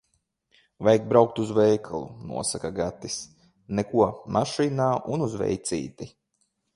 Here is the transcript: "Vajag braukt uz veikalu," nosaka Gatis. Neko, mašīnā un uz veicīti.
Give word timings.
"Vajag 0.85 1.03
braukt 1.09 1.41
uz 1.43 1.49
veikalu," 1.57 1.99
nosaka 2.31 2.71
Gatis. 2.79 3.17
Neko, 3.81 4.07
mašīnā 4.39 4.89
un 5.17 5.27
uz 5.27 5.37
veicīti. 5.43 6.09